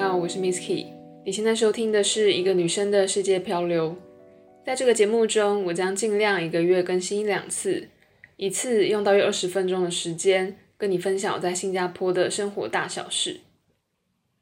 [0.00, 0.86] 你好，我是 Miss Key。
[1.26, 3.94] 你现在收听的是一个女生的世界漂流。
[4.64, 7.86] 在这个节目中，我将尽量一个月更新一两次，
[8.38, 13.40] 一次用大约二十分钟的时间，跟你分享我在新加坡的生活大小事。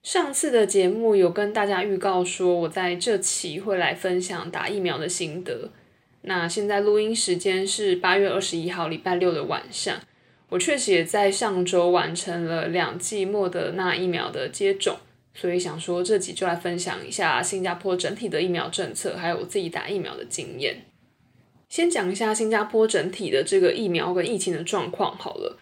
[0.04, 5.70] 上次的节目有跟大家预告说，我在这期会来分享打疫苗的心得。
[6.22, 9.96] 那现在录音时间是八月二十一号礼拜六的晚上。
[10.50, 14.96] 我确实也在上周完成了两季莫德纳疫苗的接种，
[15.40, 20.82] 所以想说这集就来分享一下新加坡整体的疫苗政策，还有我自己打疫苗的经验。
[21.68, 25.56] 先讲一下新加坡整体的这个疫苗跟疫情的状况好了。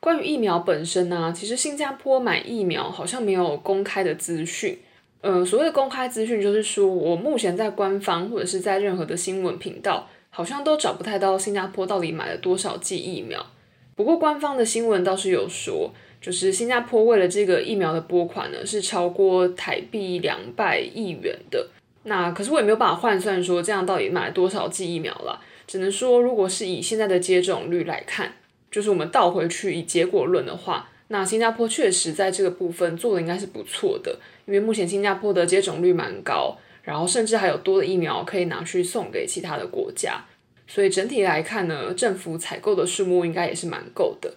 [0.00, 4.78] 关于疫苗本身呢、其实新加坡买疫苗好像没有公开的资讯。
[5.22, 13.46] 呃，所谓的公开资讯就是说我目前在官方或者是在任何的新闻频道，好像都找不太到新加坡到底买了多少剂疫苗。
[13.94, 21.68] 不过官方的新闻倒是有说，就是新加坡为了这个疫苗的拨款呢，是超过台币两百亿元的。
[22.04, 25.40] 那可是我也没有办法换算说这样到底买了多少剂疫苗了。
[25.66, 28.32] 只能说，如果是以现在的接种率来看，
[28.70, 34.18] 就是我们倒回去以结果论的话，那新加坡确实在这个部分做的应该是不错的。
[34.46, 40.24] 因为目前新加坡的接种率蛮高，然后甚至还有多的疫苗可以拿去送给其他的国家。
[40.66, 44.34] 所以整体来看呢，政府采购的数目应该也是蛮够的。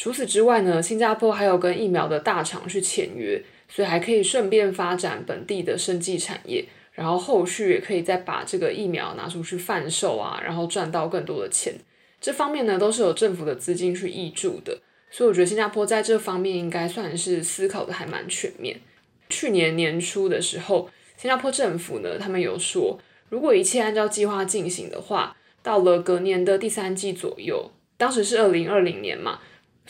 [0.00, 11.74] 除此之外呢，新加坡还有跟疫苗的大厂去签约，所以还可以顺便发展本地的生技产业，然后后续也可以再把这个疫苗拿出去贩售啊，然后赚到更多的钱。
[12.18, 18.80] 这方面呢，都是有政府的资金去挹注的，所以我觉得新加坡在这方面应该算是思考的还蛮全面。
[19.28, 29.40] 去年年初的时候，新加坡政府呢，他们有说，如果一切按照计划进行的话，到了隔年的第三季左右，当时是二零二零年嘛，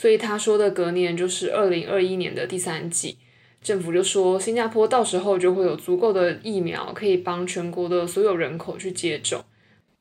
[0.01, 3.19] 所以他说的隔年就是二零二一年的第三季，
[3.61, 9.45] 政府就说新加坡到时候就会有足够的疫苗可以帮全国的所有人口去接种，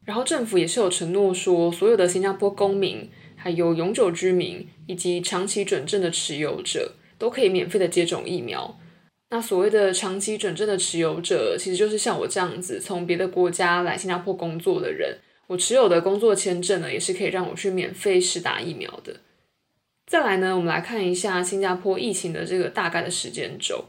[0.05, 8.79] 然后政府也是有承诺说，所有的新加坡公民、还有永久居民以及长期准证的持有者都可以免费的接种疫苗。
[9.31, 15.17] 那所谓的长期准证的持有者，其实就是像我这样子从别的国家来新加坡工作的人。
[15.47, 19.17] 我持有的工作签证呢，也是可以让我去免费施打疫苗的。
[20.09, 23.85] 再来呢，我们来看一下新加坡疫情的这个大概的时间轴。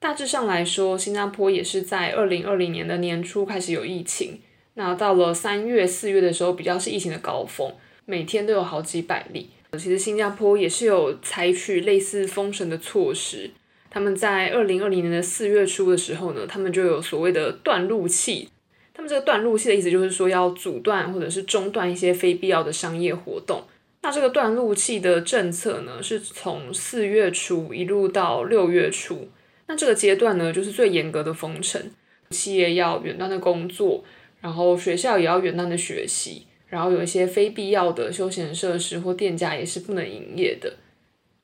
[0.00, 4.40] 大致上来说，新加坡也是在二零二零年的年初开始有疫情，
[4.74, 7.72] 那到了三月、四月的时候，比较是疫情的高峰，
[8.04, 9.48] 每天都有好几百例。
[9.74, 13.52] 其实新加坡也是有采取类似封城的措施。
[13.88, 18.48] 他们在二零二零年的四月初的时候呢，他们就有所谓的断路器。
[18.92, 23.62] 他们这个断路器的意思就是说要阻断或者是中断一些非必要的商业活动。
[24.04, 29.30] 那这个断路器的政策呢，是从四月初一路到六月初。
[29.66, 31.90] 那这个阶段呢，就是最严格的封城，
[32.28, 34.04] 企业要远端的工作，
[34.42, 40.74] 然后学校也要远端的学习，然后有一些非必要的休闲设施或店家也是不能营业的。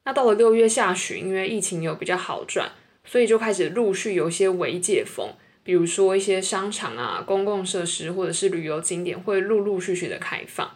[0.04, 2.70] 那到了六月下旬，因为疫情有比较好转，
[3.06, 5.30] 所以就开始陆续有一些微解封。
[5.62, 10.70] 比如说一些商场啊、公共设施或者是旅游景点会陆陆续续的开放，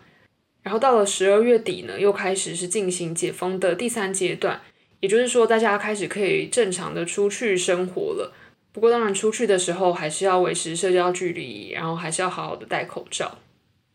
[0.65, 4.61] 然后到了十二月底呢，又开始是进行解封的第三阶段，
[4.99, 8.33] 也就是说大家开始可以正常的出去生活了。
[8.73, 13.39] 不过当然出去的时候还是要维持社交距离，然后还是要好好的戴口罩。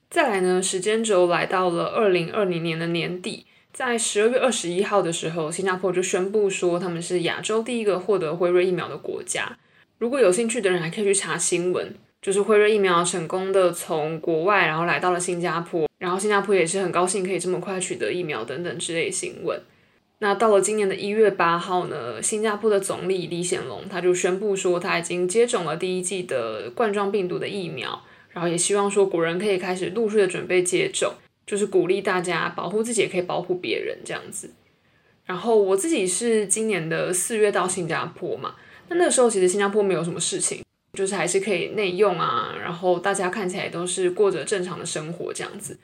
[0.09, 9.57] 再来呢，时间轴来到了二零二零年的年底，在十二月二十一号的时候，新加坡就宣布说他们是亚洲第一个获得辉瑞疫苗的国家。
[9.97, 19.61] 如果有兴趣的人，还可以去查新闻，就是辉瑞疫苗成功的从国外，然后来到了新加坡，然后新加坡也是很高兴可以这么快取得疫苗等等之类新闻。
[20.21, 28.01] 那到了今年的一月八号呢，新加坡的总理李显龙他就宣布说他已经接种了第一剂的冠状病毒的疫苗，
[28.31, 31.13] 然后也希望说国人可以开始陆续的准备接种，
[31.45, 34.51] 就是鼓励大家保护自己也可以保护别人这样子。
[35.25, 38.55] 然后我自己是今年的四月到新加坡嘛。
[38.89, 40.63] 那那时候其实新加坡没有什么事情，
[40.93, 45.77] 就是还是可以内用啊，然后大家看起来都是过着正常的生活这样子，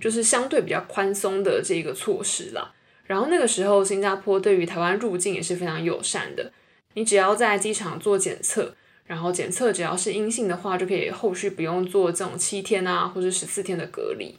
[0.00, 2.72] 就是相对比较宽松的这个措施啦。
[3.04, 6.52] 然后那个时候新加坡对于台湾入境也是非常友善的，
[6.94, 8.74] 你只要在机场做检测，
[9.06, 14.36] 然后检测只要是阴性的话，就可以后续不用做这种七天啊或者十四天的隔离。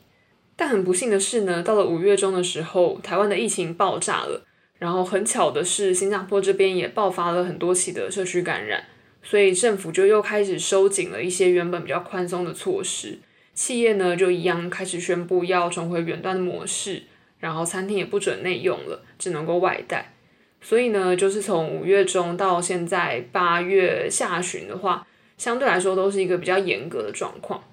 [0.56, 4.46] 但很不幸的是呢，到了五月中的时候，台湾的疫情爆炸了。
[4.78, 8.84] 然后很巧的是，新加坡这边也爆发了很多起的社区感染，
[9.23, 13.19] 所以政府就又开始收紧了一些原本比较宽松的措施。
[13.53, 17.03] 企业呢就一样开始宣布要重回远端的模式，
[17.39, 20.13] 然后餐厅也不准内用了，只能够外带。
[20.62, 25.06] 所以呢，就是从五月中到现在八月下旬的话，
[25.38, 27.63] 相对来说都是一个比较严格的状况。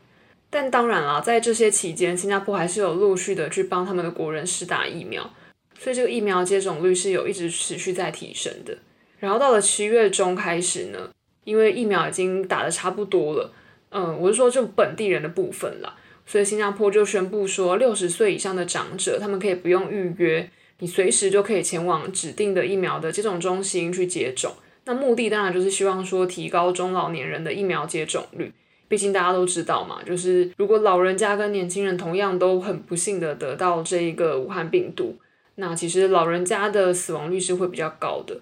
[0.50, 5.30] 但当然啦，在这些期间，新加坡还是有陆续的去帮他们的国人施打疫苗，
[5.78, 8.78] 所以这个疫苗接种率是有一直持续在提升的。
[9.18, 11.10] 然后到了七月中开始呢，
[11.48, 13.50] 因为疫苗已经打得差不多了，
[13.88, 15.96] 嗯，我是说就本地人的部分啦，
[16.26, 20.50] 所以新加坡就宣布说，六十岁以上的长者，他们可以不用预约，
[20.80, 24.52] 你随时就可以前往指定的疫苗的接种中心去接种。
[24.84, 28.52] 那目的当然就是希望说提高中老年人的疫苗接种率。
[28.86, 35.16] 毕竟大家都知道嘛，就是如果老人家跟年轻人同样都很不幸的得到这一个武汉病毒，
[35.56, 38.40] 那其实老人家的死亡率是会比较高的。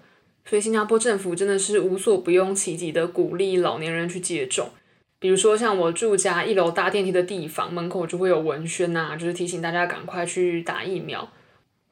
[0.48, 4.70] 所以新加坡政府真的是无所不用其极的鼓励老年人去接种。
[5.18, 11.28] 比如说像我住家一楼搭电梯的地方门口就会有文宣呐，就是提醒大家赶快去打疫苗。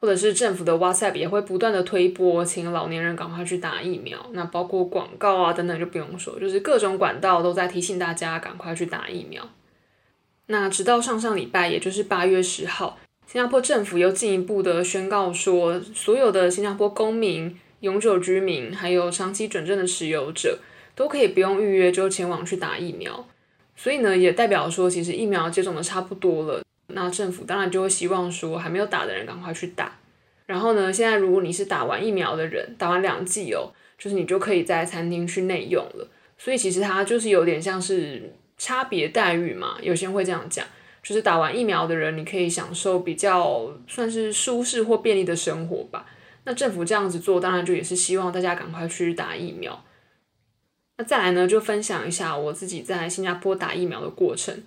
[0.01, 4.23] 或者是政府的 WhatsApp 也会不断的推波，请老年人赶快去打疫苗。
[4.33, 9.49] 那包括广告啊等等就不用说，就是各种管道都在提醒大家赶快去打疫苗。
[10.47, 20.57] 那直到上上礼拜，也就是八月十号，新加坡政府又进一步的宣告说，所有的新加坡公民、永久居民还有长期准证的持有者，
[20.95, 23.27] 都可以不用预约就前往去打疫苗。
[23.75, 26.63] 所以呢，也代表说，其实疫苗接种的差不多了。
[26.87, 29.99] 那政府当然就会希望说，还没有打的人赶快去打。
[30.47, 36.07] 然后呢，现在如果你是打完疫苗的人，打完两剂哦，就是你就可以在餐厅去内用了。
[36.39, 40.65] 所以其实它就是有点像是差别待遇嘛，有些人会这样讲，
[41.03, 46.07] 就是打完疫苗的人，你可以享受比较算是舒适或便利的生活吧。
[46.45, 49.83] 那政府这样子做，当然就也是希望大家赶快去打疫苗。
[50.97, 54.63] 那再来呢，就分享一下我自己在新加坡打疫苗的过程。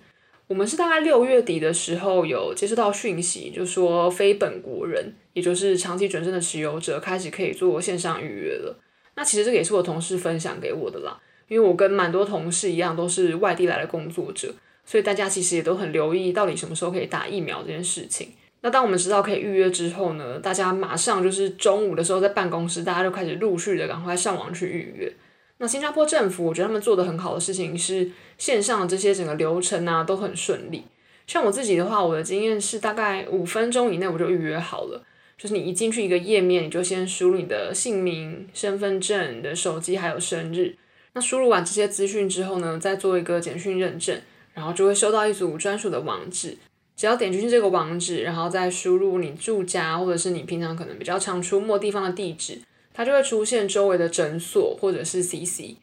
[0.47, 8.77] 我们是大概六月底的时候有接收到讯息，就说非本国人，也就是长期准证的持有者，开始可以做线上预约了。
[9.15, 14.53] 那其实这个也是我同事分享给我的啦，因为我跟蛮多同事一样，都是外地来的工作者，
[14.83, 18.29] 所以大家其实也都很留意到底什么时候可以打疫苗这件事情。
[18.61, 25.11] 那当我们知道可以预约之后呢，大家马上就是中午的时候在办公室，大家就开始陆续的赶快上网去预约。
[25.59, 30.83] 那新加坡政府，我觉得他们做的很好的事情是线上这些整个流程啊都很顺利。
[31.27, 35.03] 像我自己的话，我的经验是大概五分钟以内我就预约好了。
[35.37, 40.75] 就是你一进去一个页面，你就先输入你的姓名、身份证、你的手机还有生日。
[41.13, 44.19] 那输入完这些资讯之后呢，再做一个简讯认证，
[44.53, 46.57] 然后就会收到一组专属的网址。
[46.99, 52.59] 只要点进去这个网址，然后再输入你住家或者是你平常可能比较常出没地方的地址。
[52.93, 55.77] 它就会出现周围的诊所或者是 CC，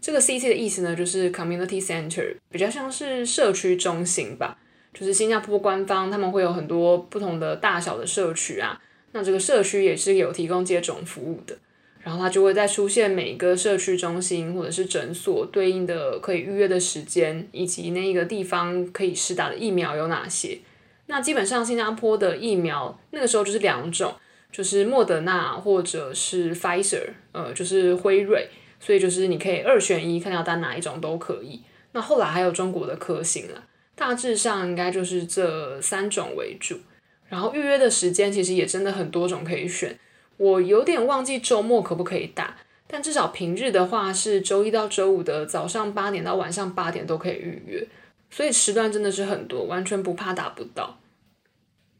[0.00, 4.56] 这个 CC 的意思呢，就是 Community Center，比较像是社区中心吧。
[4.94, 8.80] 就是新加坡官方他们会有很多不同的大小的社区啊，
[9.10, 11.58] 那这个社区也是有提供接种服务的，
[12.02, 20.58] 然后它就会再出现每个社区中心或者是诊所对应的可以预约的时间，以及那个地方可以施打的疫苗有哪些。
[21.06, 24.14] 那基本上新加坡的疫苗那个时候就是两种。
[24.52, 28.48] 就是莫德纳或者是 Pfizer，呃，就是辉瑞，
[28.80, 31.60] 所以就是你可以二选一，看要打哪一种都可以。
[31.92, 33.62] 那后来还有中国的科兴了，
[33.94, 36.80] 大致上应该就是这三种为主。
[37.28, 39.96] 然后预约的时间其实也真的很多种可以选，
[40.40, 42.56] 我有点忘记周末可不可以打，
[42.86, 47.86] 但至少平日的话是周一到周五的早上八点到晚上八点都可以预约，
[48.30, 50.98] 所以时段真的是很多，完全不怕打不到。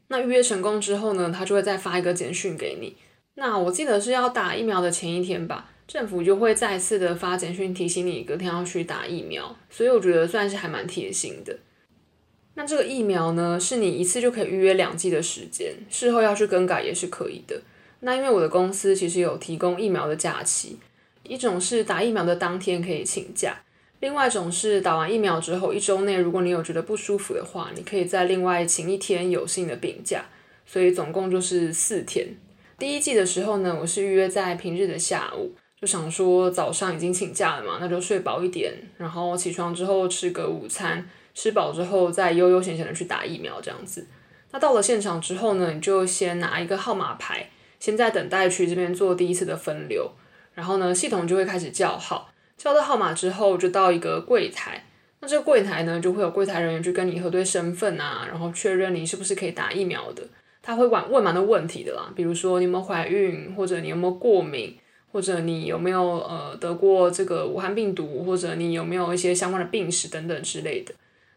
[0.07, 2.95] 那预约成功之后呢，他就会再发一个简讯给你。
[3.35, 9.55] 那我记得是要打疫苗的前一天吧，政府就会再次的发简讯提醒你隔天要去打疫苗。
[9.69, 11.59] 所以我觉得算是还蛮贴心的。
[12.55, 17.61] 那这个疫苗呢，是你一次就可以预约两剂的时间，事后要去更改也是可以的。
[18.01, 20.77] 那因为我的公司其实有提供疫苗的假期，
[21.23, 23.57] 一种是打疫苗的当天可以请假。
[23.99, 30.25] 另外一种是打完疫苗之后一周内，如果你有觉得不舒服的话，你可以再另外请一天有薪的病假，
[30.65, 32.27] 所以总共就是四天。
[32.79, 44.07] 第一季的时候呢，我是预约在平日的下午，就想说早上已经请假了嘛，那就睡饱一点，然后起床之后吃个午餐，吃饱之后再悠悠闲闲的去打疫苗这样子。
[44.49, 47.50] 那到了现场之后呢，你就先拿一个号码牌，
[47.81, 50.09] 先在等待区这边做第一次的分流，
[50.53, 52.31] 然后呢，系统就会开始叫号。
[52.55, 54.85] 叫到号码之后，就到一个柜台。
[55.19, 60.23] 那这个柜台呢，就会有柜台人员去跟你核对身份啊，然后确认你是不是可以打疫苗的。
[60.61, 64.77] 他会问问蛮多问题的啦，比如说你有没有怀孕，或者你有没有过敏，
[65.11, 70.93] 或者你有没有呃得过这个武汉病毒，或者你有没有一些相关的病史等等之类的。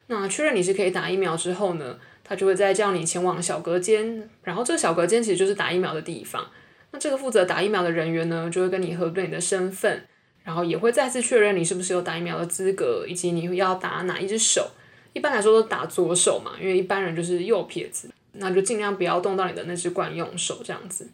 [0.08, 6.44] 那确认你是可以打疫苗之后呢，他就会再叫你前往小隔间，然后这个小隔间其实就是打疫苗的地方。
[6.90, 10.06] 那这个负责打疫苗的人员呢，就会跟你核对你的身份，
[10.42, 14.70] 然后也会再次确认你是不是有打疫苗的资格，以及你要打哪一只手。
[15.12, 21.08] 一般来说都打左手嘛，因为一般人就是右撇子，那就尽量不要动到你的那只惯用手这样子。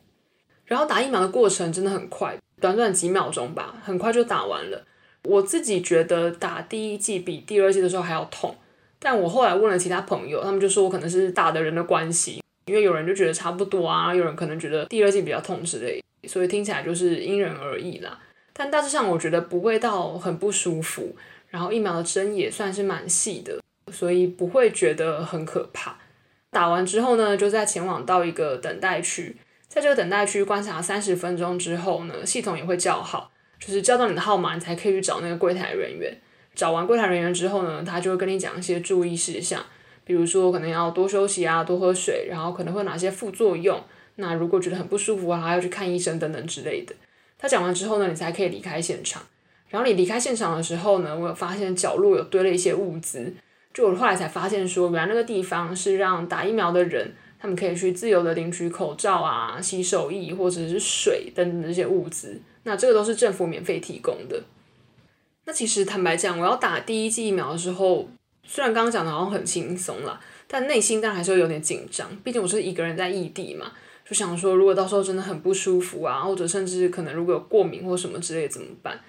[0.65, 4.87] 然后打疫苗的过程真的很快，短短几秒钟吧，很快就打完了。
[5.25, 8.57] 我自己觉得打第一剂比第二剂的时候还要痛，
[9.01, 12.41] 但我后来问了其他朋友，他们就说我可能是打的人的关系。
[12.67, 18.17] 因为有人就觉得差不多啊，有人可能觉得第二剂比较痛之类，所以听起来就是因人而异啦。
[18.53, 21.17] 但大致上我觉得不会到很不舒服，
[21.49, 25.99] 然后疫苗的针也算是蛮细的，所以不会觉得很可怕。
[26.51, 36.17] 打完之后呢，就再前往到一个等待区，在这个等待区观察三十分钟之后呢，系统也会叫号，就是叫到你的号码，你才可以去找那个柜台人员。
[36.61, 39.65] 找完柜台人员之后呢，他就会跟你讲一些注意事项。
[40.05, 43.81] 比如说，可能要多休息啊，多喝水，然后可能会有哪些副作用。
[44.17, 46.95] 那如果觉得很不舒服啊，还要去看医生等等之类的。
[47.39, 49.23] 他讲完之后呢，你才可以离开现场。
[49.71, 53.33] 然后你离开现场的时候呢，我有发现角落有堆了一些物资。
[53.73, 62.39] 就我后来才发现说，原来那个地方是让打疫苗的人，他们可以去自由的领取口罩啊、洗手液或者是水等等这些物资。
[62.65, 64.43] 那这个都是政府免费提供的。
[65.51, 68.09] 那其实坦白讲，我要打第一剂疫苗的时候。
[68.45, 72.09] 虽然刚刚讲的好像很轻松啦，但内心当然还是会有点紧张。
[72.23, 73.73] 毕竟我是一个人在异地嘛，
[74.09, 79.01] 就想说如果到时候真的很不舒服啊，或者甚至可能如果有过敏或什么之类怎么办？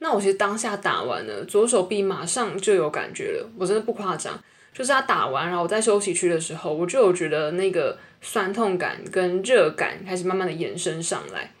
[0.00, 4.38] 那我其实当下打完了，左手臂马上就有感觉了，我真的不夸张。
[4.74, 11.52] 就是他打完，然后我在休息区的时候，我就有觉得那个酸痛感跟热感开始慢慢的延伸上来。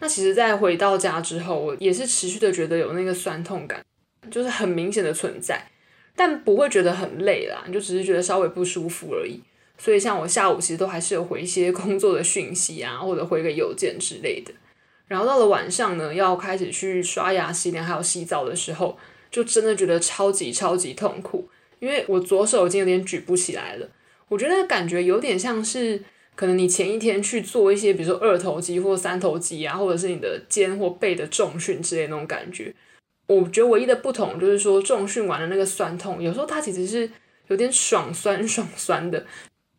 [0.00, 3.82] 那其实，在回到家之后，我也是持续的觉得有那个酸痛感，
[4.30, 5.68] 就是很明显的存在。
[6.16, 9.40] 但不会觉得很累啦，你就只是觉得稍微不舒服而已。
[9.76, 14.52] 所以像我下午其实都还是有回一些工作的讯息啊，或者回个邮件之类的。
[15.08, 18.96] 然后到了晚上呢，要开始去刷牙、洗脸还有洗澡的时候，
[19.30, 21.48] 就真的觉得超级超级痛苦，
[21.80, 23.88] 因为我左手已经有点举不起来了。
[24.28, 26.00] 我觉得感觉有点像是
[26.34, 32.74] 可能你前一天去做一些，比如说二头肌或三头肌啊，或者是你的肩或背的重训之类那种感觉。
[33.26, 37.08] 我觉得唯一的不同就是说，重训完的那个酸痛，有时候它其实是
[37.46, 39.18] 有点爽酸爽酸的，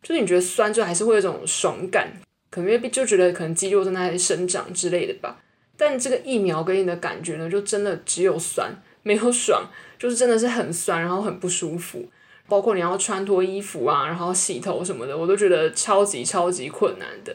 [0.02, 2.10] 就是你觉得酸，就还是会有一种爽感，
[2.50, 5.40] 可能因为就觉得可能肌肉在那里生长之类的吧。
[5.76, 12.08] 但这个疫苗给你的感觉呢，就真的只有酸，没有爽，就是真的是很酸，然后很不舒服。
[12.48, 17.34] 包括你要穿脱衣服啊，然后洗头什么的，我都觉得超级超级困难的。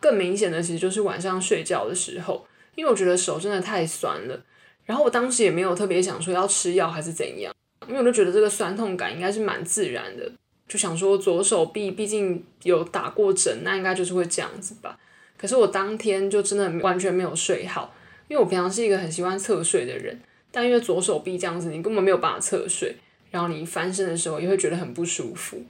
[0.00, 4.38] 更明显的其实就是晚上睡觉的时候，因为我觉得手真的太酸了。
[4.84, 7.54] 然后我当时也没有特别想说要吃药还是怎样，
[7.88, 10.30] 因为我就觉得这个酸痛感应该是蛮自然的，
[10.68, 14.98] 就想说左手臂毕竟有打过针，那应该就是会这样子吧。
[15.38, 17.94] 可是我当天就真的完全没有睡好，
[18.28, 20.20] 因为我平常是一个很喜欢侧睡的人，
[20.50, 22.94] 但因为左手臂这样子，你根本没有办法侧睡，
[23.34, 25.60] 然后你翻身的时候也会觉得很不舒服。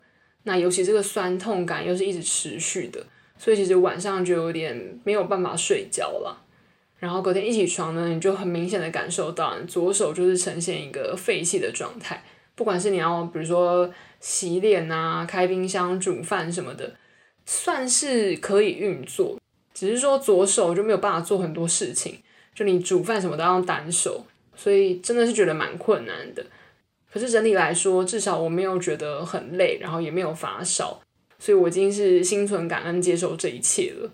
[0.43, 3.03] 那尤其这个酸痛感又是一直持续的，
[3.39, 6.45] 所以其实晚上就有点没有办法睡觉了。
[6.99, 12.23] 然后隔天一起床呢，你就很明显的感受到，左手就是呈现一个废弃的状态。
[12.55, 13.91] 不管是你要比如说
[14.21, 16.95] 洗脸啊、开冰箱、煮饭什么的，
[17.47, 19.41] 算是可以运作，
[19.73, 22.19] 只是说左手就没有办法做很多事情。
[22.55, 26.45] 就你煮饭什么都要单手，所以真的是觉得蛮困难的。
[27.15, 31.01] 可是整体来说，至少我没有觉得很累，然后也没有发烧，
[31.39, 34.11] 所以我已经是心存感恩接受这一切了。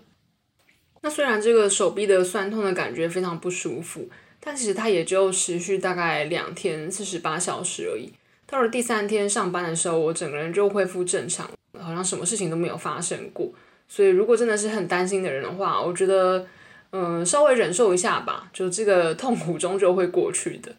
[1.01, 4.07] 那虽然这个手臂的酸痛的感觉非常不舒服，
[4.39, 8.13] 但其实它也就持续大概两天四十八小时而已。
[8.45, 13.51] 到了第三天上班的时候，我整个人就恢复正常，好像什么事情都没有发生过。
[13.87, 16.45] 所以如果真的是很担心的人的话，我觉得
[16.91, 20.71] 嗯稍微忍受一下吧，就这个痛苦终究会过去的。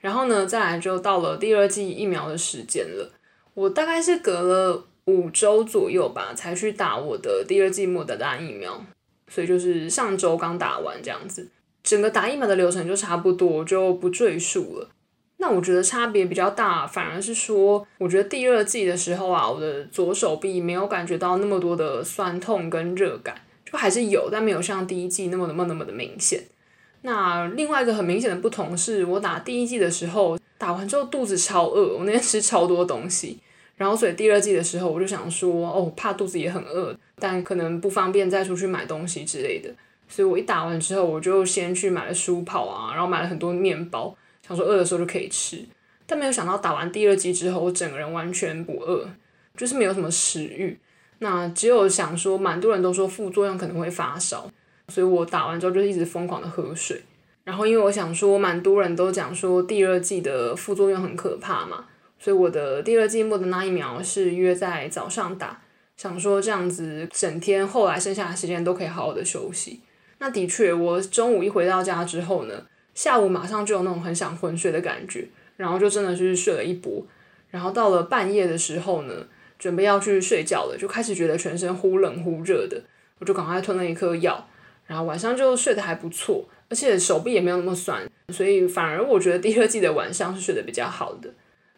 [0.00, 3.12] 然后呢，再来就到了第二剂疫苗的时间了。
[3.54, 8.84] 我大概是隔了五周左右吧，才去打我的第二剂莫德纳疫苗。
[9.30, 11.48] 所以就是上周刚打完这样子，
[11.82, 14.88] 整个打疫苗的流程就差不多，就不赘述了。
[15.36, 26.42] 那我觉得差别比较大，反而是说，我觉得第二剂的时候啊，我的左手臂没有感觉到那么多的酸痛跟热感，就还是有，但没有像第一剂那么那么那么的明显。
[27.02, 33.38] 那另外一个很明显的不同是，我打第一剂的时候，打完之后肚子超饿，我那天吃超多东西。
[33.76, 39.72] 然后，所以第二剂的时候，我就想说，哦，怕肚子也很饿，但可能不方便再出去买东西之类的。
[40.08, 44.12] 所以我一打完之后，我就先去买了书跑啊，然后买了很多面包，
[44.44, 45.64] 想说饿的时候就可以吃。
[46.06, 49.08] 但没有想到打完第二剂之后，我整个人完全不饿，
[49.56, 50.76] 就是没有什么食欲。
[51.20, 54.50] 那只有想说，蛮多人都说副作用可能会发烧，
[54.88, 57.02] 所以我打完之后就一直疯狂的喝水。
[57.44, 61.86] 然后因为我想说，蛮多人都讲说第二季的副作用很可怕嘛，
[62.18, 65.62] 所以我的第二季末的那一秒是约在早上打，
[65.96, 69.80] 想说这样子整天后来剩下的时间都可以好好的休息。
[70.18, 77.06] 那的确，我中午一回到家之后呢，下午马上就有那种很想昏睡的感觉，然后就真的是睡了一波。
[77.50, 79.14] 然后到了半夜的时候呢，
[79.58, 82.82] 准备要去睡觉了，就开始觉得全身忽冷忽热的，
[83.20, 84.47] 我就赶快吞了一颗药，
[84.88, 88.02] 然后晚上就睡得还不错，而且手臂也没有那么酸，
[88.32, 91.30] 所以反而我觉得第二季的晚上是睡得比较好的。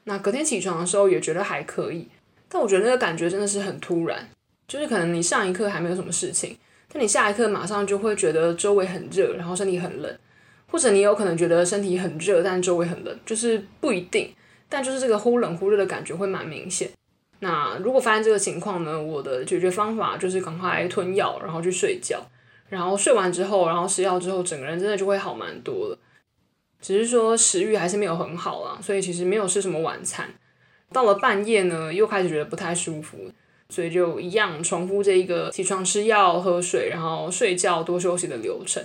[0.05, 2.09] 那隔天起床的时候也觉得还可以，
[2.49, 4.26] 但我觉得那个感觉真的是很突然，
[4.67, 6.57] 就是可能你上一刻还没有什么事情。
[6.93, 10.19] 但你下一刻马上就会觉得周围很热，然后身体很冷，
[10.69, 14.33] 或者你有可能觉得身体很热，但周围很冷，就是不一定。
[14.69, 16.88] 但就是这个忽冷忽热的感觉会蛮明显。
[17.40, 22.21] 那如果发现这个情况呢，我的解决方法就是赶快吞药，然后去睡觉。
[22.71, 25.99] 然后睡完之后，然后吃药之后，整个人真的就会好蛮多了。
[26.81, 30.33] 只是说食欲还是没有很好啦，所以其实没有吃什么晚餐。
[30.91, 33.19] 到了半夜呢，又开始觉得不太舒服。
[33.73, 38.83] 所以就一样重复这一个起床吃药、喝水，然后睡觉、多休息的流程。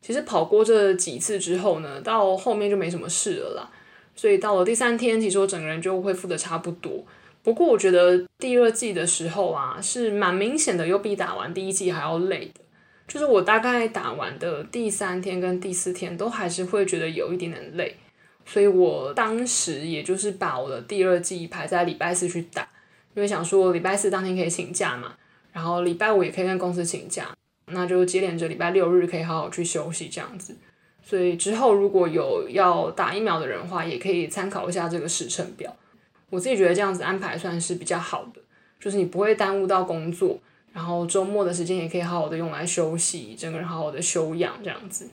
[0.00, 3.70] 其实跑过这几次之后呢，到后面就没什么事了啦。
[4.16, 7.04] 所以到了第三天，其实我整个人就恢复的差不多。
[7.42, 12.63] 不过我觉得第二季的时候啊，是蛮明显的，又比打完第一季还要累的。
[13.06, 17.96] 就是我大概打完的第三天跟第四天，都还是会觉得有一点点累。
[18.46, 22.68] 所以我当时也就是把我的第二剂排在礼拜四去打。
[23.14, 25.14] 因为想说礼拜四当天可以请假嘛，
[25.52, 27.28] 然后礼拜五也可以跟公司请假，
[27.66, 30.56] 那就接连着礼拜六日可以好好去休息这样子。
[31.00, 35.74] 所以之后如果有要打疫苗的人的话，也可以参考一下这个时程表。
[36.28, 38.40] 我自己觉得这样子安排算是比较好的，
[38.80, 40.40] 就是你不会耽误到工作，
[40.74, 45.08] 然后周末的时间也可以好好的用来休息，整个人好好的休养这样子。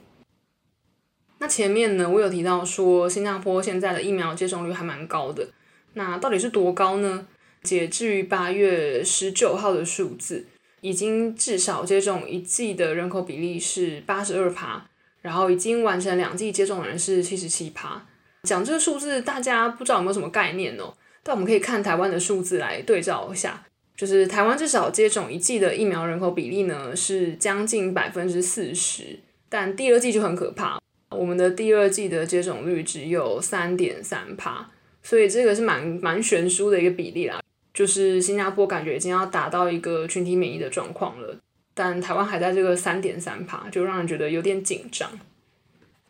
[1.38, 5.48] 那前面呢，我有提到说新加坡现在的疫苗接种率还蛮高的，
[5.94, 7.28] 那到底是多高呢？
[7.62, 10.48] 截至于八月十九号的数字，
[10.82, 14.88] 已经至少接种一剂的人口比例是八十二趴，
[15.22, 18.04] 然后已经完成两剂接种的人是七十七趴。
[18.44, 20.92] 讲这个数字，大家不知道有没有什么概念哦？
[21.22, 23.64] 但我们可以看台湾的数字来对照一下，
[24.02, 30.80] 就是台湾至少接种一剂的疫苗人口比例呢是将近百分之四十，但第二剂就很可怕，
[31.12, 34.72] 我们的第二剂的接种率只有三点三趴，
[35.04, 37.40] 所以这个是蛮蛮悬殊的一个比例啦。
[37.76, 41.38] 就是新加坡感觉已经要达到一个群体免疫的状况了，
[41.76, 45.08] 但台湾还在这个三点三趴，就让人觉得有点紧张。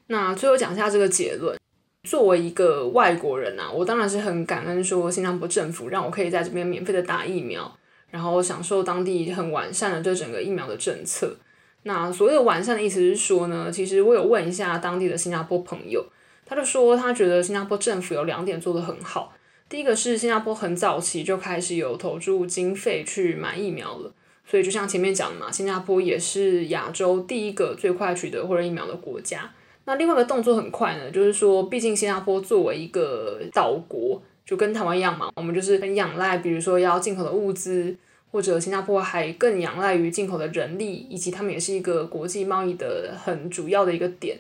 [0.08, 1.60] 那最后讲一下这个结论，
[2.08, 7.78] 作为一个外国人啊，我当然是很感恩说新加坡政府让我可以在这边免费的打疫苗，
[8.12, 11.36] 然后享受当地很完善的这整个疫苗的政策。
[11.84, 16.06] 那所谓的完善的意思是说呢，其实我有问一下当地的新加坡朋友，
[16.46, 19.34] 他就说他觉得新加坡政府有两点做得很好。
[19.68, 24.12] 第一个是新加坡很早期就开始有投注经费去买疫苗了，
[24.46, 29.50] 所以就像前面讲的嘛，新加坡也是亚洲第一个最快取得或者疫苗的国家。
[29.86, 37.96] 那另外一个动作很快呢，就是说，毕竟新加坡作为一个岛国，就跟台湾一样嘛，我们就是很仰赖，比如说要进口的物资，
[38.32, 44.38] 或者新加坡还更仰赖于进口的人力，以及他们也是一个国际贸易的很主要的一个点。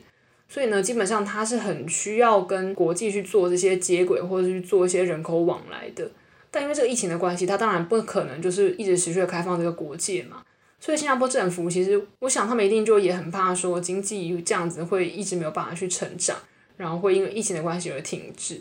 [0.49, 6.11] 所以呢，基本上它是很需要跟国际去做这些接轨，或者是去做一些人口往来的。
[6.49, 10.43] 但因为这个疫情的关系，它当然不可能就是一直持续的开放这个国界嘛。
[10.77, 16.35] 所以新加坡政府其实，我想他们一定就也很怕说经济这样子会一直没有办法去成长，
[16.75, 18.59] 然后会因为疫情的关系而停滞。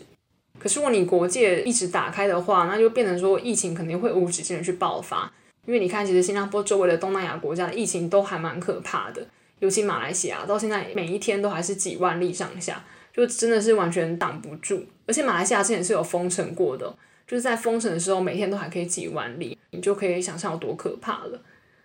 [0.59, 5.31] 可是如果你国界一直打开的话，那就变成说疫情肯定会无止境的去爆发。
[5.65, 9.25] 因为你看，其实新加坡周围的东南亚国家的疫情都还蛮可怕的。
[9.59, 12.83] 尤其马来西亚到现在每一天都还是几万例上下，
[13.13, 14.83] 就真的是完全挡不住。
[15.05, 16.91] 而且马来西亚之前是有封城过的，
[17.27, 21.39] 就是在封城的时候每天都还可以几万例，你就可以想象有多可怕了。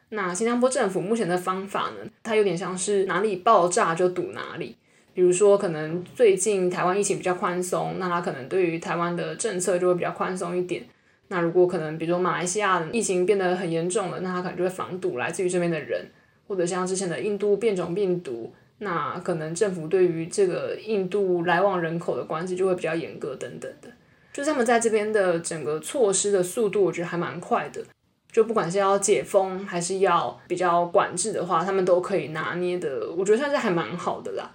[0.09, 4.77] 那新加坡政府目前的方法呢，它有点像是哪里爆炸就堵哪里。
[5.17, 10.85] 比如说，可能最近台湾疫情比较宽松，那它可能对于台湾的政策就会比较宽松一点。
[11.29, 16.07] 那如果可能，比如说马来西亚疫情变得很严重了，那它可能就会防堵来自于这边的人。
[16.47, 23.89] 或者像之前的印度变种病毒，那可能政府对于这个印度来往人口的关系就会比较严格等等的。
[24.35, 27.83] 就是他们在这边的整个措施的速度，我觉得还蛮快的。
[28.31, 34.53] 就不管是要解封还是要比较管制的话，他们都可以拿捏的，我觉得算是还蛮好的啦。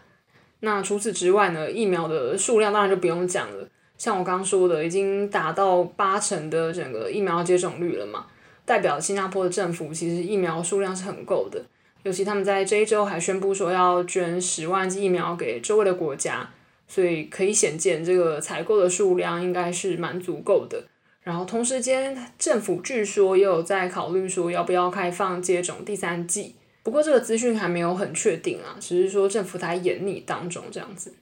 [0.61, 3.67] 那除此之外呢，疫苗的数量当然就不用讲了。
[3.97, 8.25] 像我刚说的，已经达到八成的整个疫苗接种率了嘛，
[8.65, 11.63] 代表新加坡的政府其实疫苗数量是很够的。
[12.03, 16.49] 尤其他们在这一周还宣布说要捐十万剂疫苗给周围的国家，
[16.87, 20.83] 所以可以显见这个采购的数量应该是蛮足够的。
[21.21, 31.13] 然后同时间，政府据说也有在考虑说要不要开放接种第三剂，不过这个资讯还没有很确定啊，只是说政府在研拟当中这样子。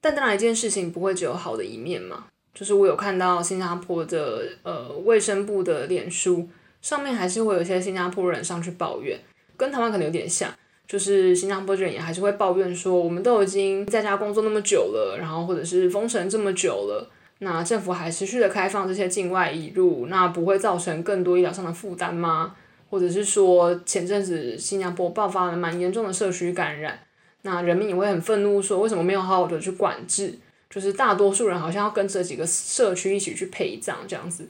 [0.00, 6.48] 但当然一件事情不会只有好的一面嘛，就是我有看到新加坡的呃卫生部的脸书。
[6.82, 9.18] 上面还是会有一些新加坡人上去抱怨，
[9.56, 10.48] 跟台湾可能有点像，
[10.86, 22.54] 就是新加坡人也还是会抱怨说，我们都已经在家工作那么久了，然后或者是封城这么久了，那政府还持续的开放这些境外移入，那不会造成更多医疗上的负担吗？
[22.96, 26.98] 或者是说前阵子新加坡爆发了蛮严重的社区感染，
[27.42, 30.38] 那人民也会很愤怒说，为什么没有好好的去管制？
[30.70, 34.48] 就是大多数人好像要跟这几个社区一起去陪葬这样子。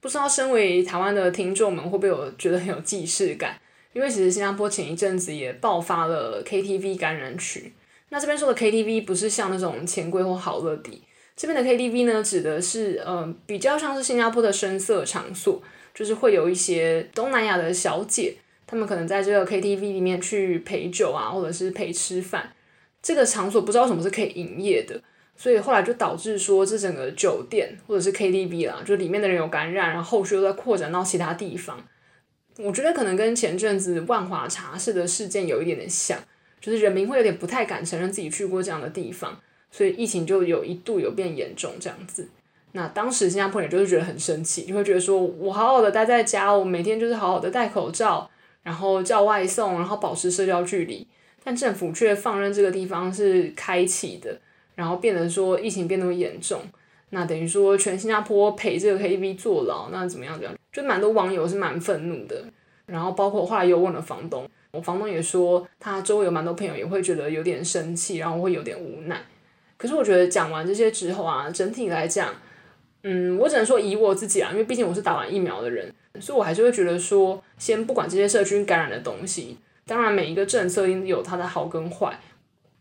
[0.00, 3.60] 不知道身为台湾的听众们会不会有觉得很有既视感？
[3.92, 7.74] 因为其实新加坡前一阵子也爆发了 KTV 感染区。
[8.08, 11.02] 那这边说的 KTV 不是像那种钱柜或好乐迪，
[11.36, 15.62] 这边的 KTV 呢，指的是呃比较像是新加坡的声色场所，
[15.98, 18.36] 就是会有一些东南亚的小姐，
[18.68, 22.52] 她们可能在这个 KTV 里面去陪酒啊，或者是陪吃饭。
[23.02, 25.02] 这个场所不知道什么是可以营业的。
[25.36, 31.84] 所以后来就导致说，这整个酒店或者是 KTV 啦，就里面的人有感染，然后后续又在扩展到其他地方。
[32.58, 36.16] 我觉得可能跟前阵子万华茶室的事件有一点点像，
[36.60, 39.40] 就是人民会有点不太敢承认自己去过这样的地方，
[39.72, 42.28] 所以疫情就有一度有变严重这样子。
[42.78, 48.30] 那当时新加坡人就是觉得很生气，就会觉得说我好好的待在家，我每天就是好好的戴口罩，
[48.62, 51.04] 然后叫外送，然后保持社交距离，
[51.42, 54.38] 但政府却放任这个地方是开启的。
[54.76, 56.60] 然后变得说疫情变那么严重，
[57.10, 60.34] 那等于说全新加坡陪这个 KTV 坐牢，那怎么样？
[60.34, 60.56] 怎么样？
[60.72, 62.44] 就蛮多网友是蛮愤怒的。
[62.86, 69.20] 然后包括后来又问了房东，我房东也说他周围有蛮多朋友也会觉得有点生气，然后会有点无奈。
[69.76, 72.32] 可是我觉得讲完这些之后啊，整体来讲，
[73.10, 75.90] 嗯，我只能说以我自己啊，因为毕竟我是打完疫苗的人，
[76.20, 82.20] 所以我还是会觉得说，先不管这些社区感染的东西，当然每一个政策一定有它的好跟坏。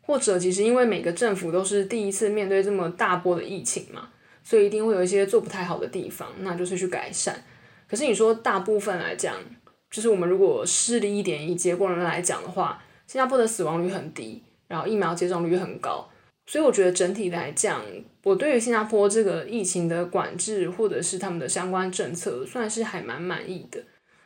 [0.01, 4.09] 或者其实因为每个政府都是第一次面对这么大波的疫情嘛，
[4.43, 7.41] 所以一定会有一些做不太好的地方，那就是去改善。
[7.89, 9.35] 可是你说大部分来讲，
[9.89, 16.09] 就是我们如果势利一点以结果论来讲的话，新加坡的死亡率很低，然后疫苗接种率很高，
[16.47, 17.83] 所以我觉得整体来讲，
[18.23, 23.79] 我对于新加坡这个疫情的管制或者是他们的相关政策，算是还蛮满意的。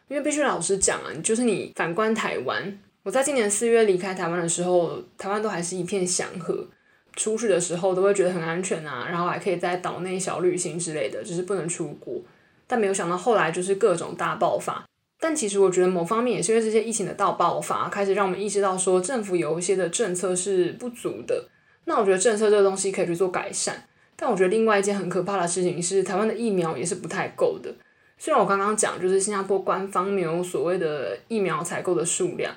[0.08, 2.80] 因为必须老实讲啊，就是你反观台湾。
[3.04, 6.68] 我在今年四月离开台湾的时候，台湾都还是一片祥和，
[7.16, 12.22] 出去的时候都会觉得很安全啊，然后还可以在岛内小旅行之类的，只是不能出国。
[12.68, 14.86] 但没有想到后来就是各种大爆发。
[15.20, 21.48] 但其实我觉得某方面也是因为这些疫情的大爆发，开始让我们意识到说政府有一些的政策是不足的。
[21.86, 23.84] 那我觉得政策这个东西可以去做改善。
[24.16, 27.74] 但我觉得另外一件很可怕的事情是，台湾的疫苗也是不太够的。
[28.18, 32.54] 虽然我刚刚讲就是新加坡官方没有所谓的疫苗采购的数量。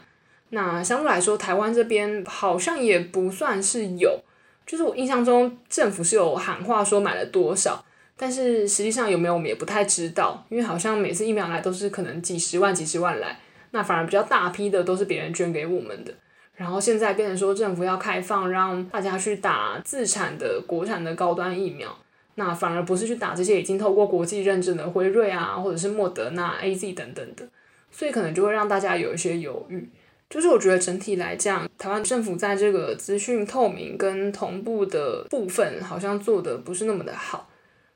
[0.51, 4.21] 那相对来说，台湾这边好像也不算是有，
[4.67, 7.83] 就是我印象中政府是有喊话说买了多少，
[8.15, 16.13] 但是实际上有没有我们也不太知道，因为好像每次疫苗来都是可能几十万、几十万来，那反而比较大批的都是别人捐给我们的，
[16.55, 21.97] 然后现在变成说政府要开放让大家去打自产的国产的高端疫苗，
[22.37, 27.47] 那反而不是去打这些已经透过国际认证的辉瑞啊，或者是莫德纳、AZ 等等的，
[27.91, 29.89] 所以可能就会让大家有一些犹豫。
[30.31, 37.49] 就是我觉得整体来讲，台湾政府在这个资讯透明跟同步的部分，好像做的不是那么的好。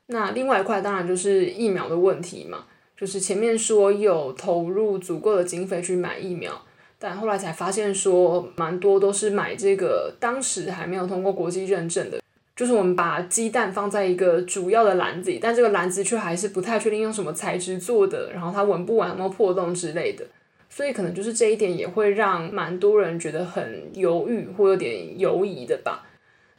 [0.07, 6.61] 那另外一块当然就是疫苗的问题嘛，就是前面说有投入足够的经费去买疫苗，
[6.99, 12.21] 但后来才发现说蛮多都是买这个当时还没有通过国际认证的，
[12.55, 20.25] 就是我们把鸡蛋放在一个主要的篮子里，但这个篮子却还是不太确定用什么材质做的，然后它稳不稳，有没有破洞之类的。
[20.69, 26.05] 所以可能就是这一点也会让蛮多人觉得很犹豫或有点犹疑的吧。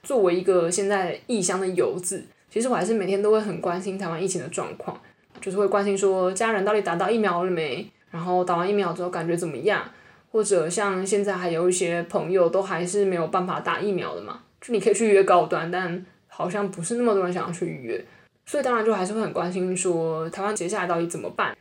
[0.02, 4.98] 作为一个现在异乡的游子，其实我还是每天都会很关心台湾疫情的状况，
[5.40, 9.84] 就是会关心说家人到底打到疫苗了没，然后打完疫苗之后感觉怎么样，
[10.30, 18.04] 或者像现在还有一些朋友都还是没有办法打疫苗的嘛，就你可以去预约高端，但好像不是那么多人想要去预约，
[18.46, 21.56] 所以当然就还是会很关心说台湾接下来到底怎么办。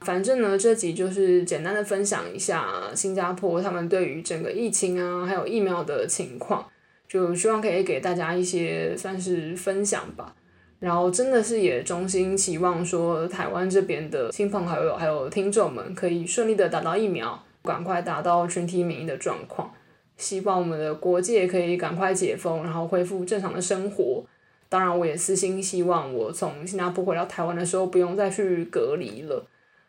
[0.00, 6.64] 反正呢，这集就是简单的分享一下新加坡他们对于整个疫情啊，还有疫苗的情况，
[7.08, 10.34] 就希望可以给大家一些算是分享吧。
[10.78, 17.36] 然后真的是也衷心期望说，台湾这边的亲朋好友还有听众们可以顺利的打到疫苗，
[17.68, 19.70] 赶快达到群体免疫的状况。
[20.16, 24.24] 希望我们的国界可以赶快解封，然后恢复正常的生活。
[24.68, 29.46] 当然，我也私心希望我从新加坡回到台湾的时候不用再去隔离了。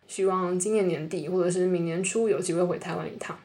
[0.08, 3.38] 希望今年年底或者是明年初有机会回台湾一趟。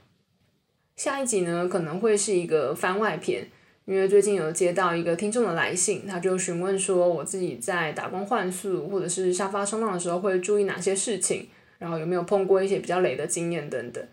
[0.97, 3.49] 下一集呢，可能会是一个番外篇，
[3.85, 14.05] 因为最近有接到一个听众的来信，他就询问说我自己在打工换宿或者是沙发冲浪的时候会注意哪些事情，然后有没有碰过一些比较雷的经验等等。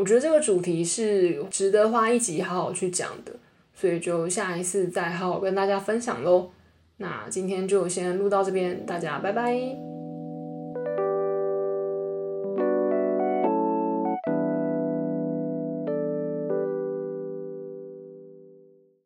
[0.00, 3.32] 我觉得这个主题是值得花一集好好去讲的，
[3.74, 6.48] 所以就下一次再好好跟大家分享喽。
[6.96, 9.89] 那今天就先录到这边，大家拜拜。